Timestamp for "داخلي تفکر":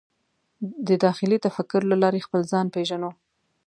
1.05-1.81